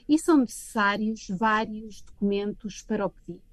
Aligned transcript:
E 0.07 0.19
são 0.19 0.37
necessários 0.37 1.27
vários 1.29 2.01
documentos 2.01 2.81
para 2.81 3.05
o 3.05 3.09
pedido. 3.09 3.52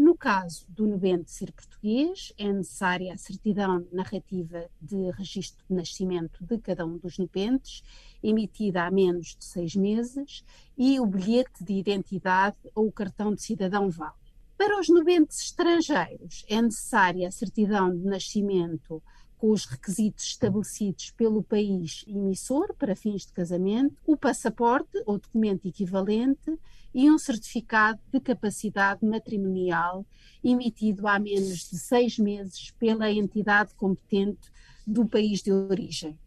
No 0.00 0.16
caso 0.16 0.64
do 0.70 0.86
nubente 0.86 1.30
ser 1.30 1.52
português, 1.52 2.32
é 2.38 2.50
necessária 2.50 3.12
a 3.12 3.18
certidão 3.18 3.86
narrativa 3.92 4.66
de 4.80 5.10
registro 5.10 5.62
de 5.68 5.74
nascimento 5.74 6.42
de 6.42 6.56
cada 6.56 6.86
um 6.86 6.96
dos 6.96 7.18
nubentes, 7.18 7.82
emitida 8.22 8.84
há 8.84 8.90
menos 8.90 9.36
de 9.36 9.44
seis 9.44 9.76
meses, 9.76 10.42
e 10.74 10.98
o 10.98 11.04
bilhete 11.04 11.62
de 11.62 11.74
identidade 11.74 12.56
ou 12.74 12.86
o 12.86 12.92
cartão 12.92 13.34
de 13.34 13.42
cidadão 13.42 13.90
válido. 13.90 14.16
Para 14.56 14.80
os 14.80 14.88
nubentes 14.88 15.38
estrangeiros, 15.42 16.46
é 16.48 16.62
necessária 16.62 17.28
a 17.28 17.30
certidão 17.30 17.94
de 17.94 18.06
nascimento 18.06 19.02
com 19.40 19.50
os 19.50 19.64
requisitos 19.64 20.26
estabelecidos 20.26 21.12
pelo 21.12 21.42
país 21.42 22.04
emissor 22.06 22.74
para 22.74 22.94
fins 22.94 23.24
de 23.24 23.32
casamento, 23.32 23.96
o 24.06 24.14
passaporte 24.14 25.02
ou 25.06 25.18
documento 25.18 25.66
equivalente 25.66 26.58
e 26.92 27.10
um 27.10 27.18
certificado 27.18 27.98
de 28.12 28.20
capacidade 28.20 29.02
matrimonial 29.02 30.04
emitido 30.44 31.08
há 31.08 31.18
menos 31.18 31.70
de 31.70 31.78
seis 31.78 32.18
meses 32.18 32.70
pela 32.72 33.10
entidade 33.10 33.74
competente 33.74 34.52
do 34.86 35.06
país 35.06 35.42
de 35.42 35.50
origem, 35.50 36.18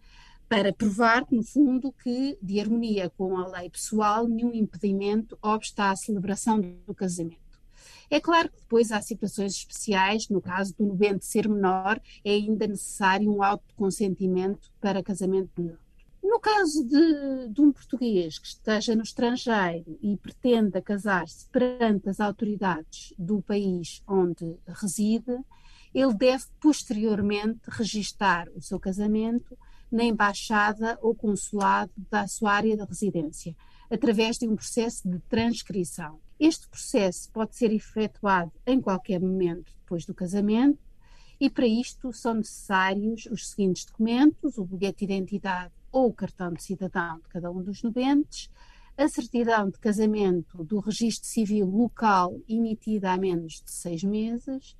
para 0.50 0.74
provar, 0.74 1.24
no 1.30 1.44
fundo, 1.44 1.92
que, 1.92 2.36
de 2.42 2.60
harmonia 2.60 3.12
com 3.12 3.38
a 3.38 3.48
lei 3.48 3.70
pessoal, 3.70 4.28
nenhum 4.28 4.54
impedimento 4.54 5.38
obsta 5.40 5.92
à 5.92 5.96
celebração 5.96 6.60
do 6.60 6.96
casamento. 6.96 7.43
É 8.14 8.20
claro 8.20 8.48
que 8.48 8.60
depois 8.60 8.92
há 8.92 9.02
situações 9.02 9.54
especiais, 9.54 10.30
no 10.30 10.40
caso 10.40 10.76
do 10.78 10.86
nubente 10.86 11.26
ser 11.26 11.50
menor, 11.50 12.00
é 12.24 12.30
ainda 12.30 12.68
necessário 12.68 13.28
um 13.28 13.42
autoconsentimento 13.42 14.72
para 14.80 15.02
casamento 15.02 15.50
menor. 15.60 15.80
No 16.22 16.40
caso 16.40 16.88
de, 16.88 17.50
de, 17.50 17.60
um 17.60 17.72
português 17.72 18.38
que 18.38 18.46
esteja 18.46 18.96
no 18.96 19.02
estrangeiro 19.02 19.98
e 20.00 20.16
pretenda 20.16 20.80
casar-se 20.80 21.50
perante 21.50 22.08
as 22.08 22.20
autoridades 22.20 23.16
do 23.18 23.42
país 23.42 24.04
onde 24.08 24.58
reside, 24.68 25.36
ele 25.92 26.14
deve 26.14 26.46
posteriormente 26.60 27.62
registar 27.68 28.48
o 28.56 28.62
seu 28.62 28.80
casamento 28.80 29.58
na 29.92 30.04
embaixada 30.04 31.00
ou 31.02 31.16
consulado 31.16 31.92
da 32.12 32.28
sua 32.28 32.52
área 32.52 32.78
de 32.78 32.86
residência, 32.86 33.56
através 33.90 34.38
de 34.38 34.48
um 34.48 34.56
processo 34.56 35.10
de 35.10 35.18
transcrição. 35.22 36.22
Este 36.40 36.68
processo 36.68 37.30
pode 37.32 37.56
ser 37.56 37.72
efetuado 37.72 38.52
em 38.66 38.82
qualquer 38.82 39.20
momento 39.20 39.74
depois 39.80 40.06
do 40.06 40.14
casamento 40.14 40.80
e 41.40 41.50
para 41.50 41.68
isto 41.68 42.14
são 42.14 42.36
necessários 42.36 43.26
os 43.26 43.50
seguintes 43.50 43.86
documentos: 43.86 44.58
o 44.58 44.66
bilhete 44.66 45.06
de 45.06 45.14
identidade 45.14 45.74
ou 45.92 46.08
o 46.08 46.14
cartão 46.14 46.54
de 46.54 46.64
cidadão 46.64 47.18
de 47.20 47.28
cada 47.28 47.52
um 47.52 47.62
dos 47.62 47.84
nubentes, 47.84 48.50
a 48.98 49.08
certidão 49.08 49.70
de 49.70 49.80
casamento 49.80 50.64
do 50.64 50.80
registro 50.80 51.28
civil 51.28 51.68
local 51.68 52.40
emitida 52.48 53.12
há 53.12 53.18
menos 53.18 53.62
de 53.62 53.72
seis 53.72 54.04
meses, 54.04 54.76